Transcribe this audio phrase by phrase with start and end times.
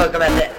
[0.00, 0.49] பார்க்கலாம்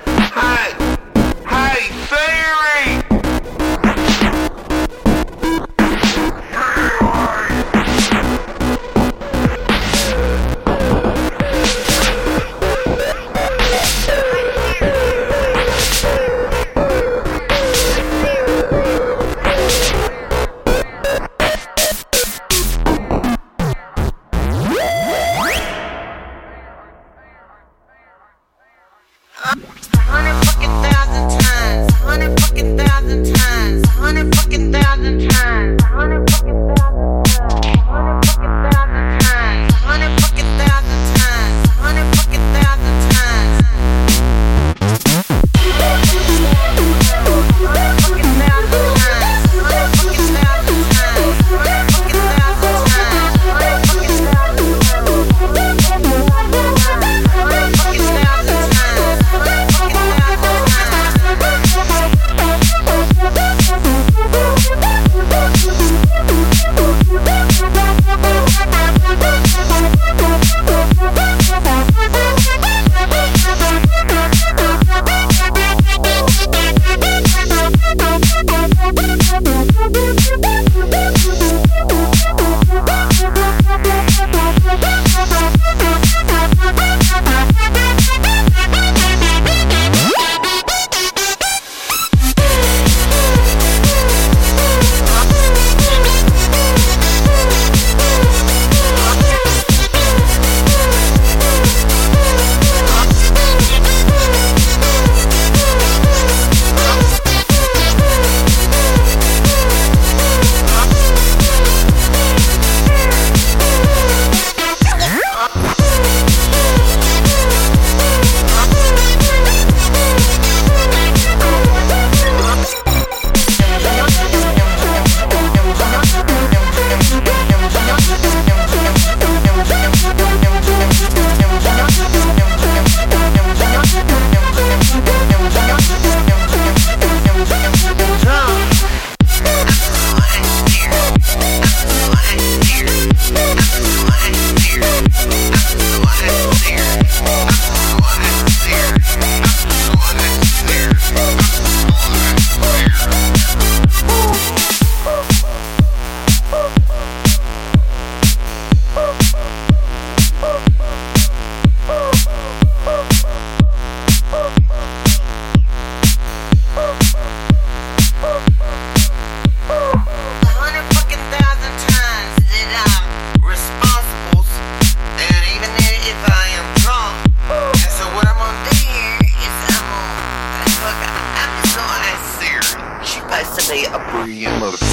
[184.23, 184.90] brilliant motherfucker.